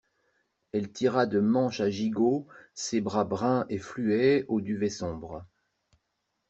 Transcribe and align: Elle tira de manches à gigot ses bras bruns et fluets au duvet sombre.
Elle 0.71 0.91
tira 0.91 1.27
de 1.27 1.39
manches 1.39 1.79
à 1.79 1.91
gigot 1.91 2.47
ses 2.73 3.01
bras 3.01 3.23
bruns 3.23 3.67
et 3.69 3.77
fluets 3.77 4.45
au 4.47 4.59
duvet 4.59 4.89
sombre. 4.89 5.45